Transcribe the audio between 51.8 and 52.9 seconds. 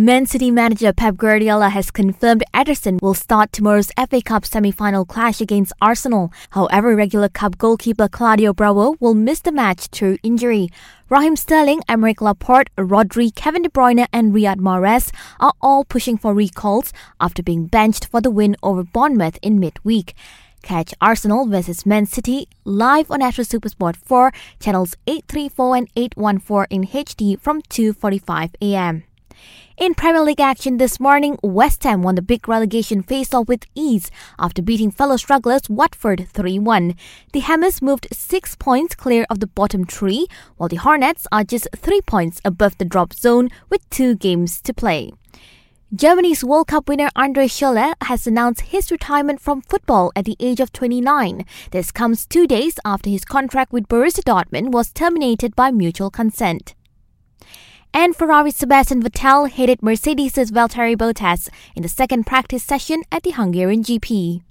comes two days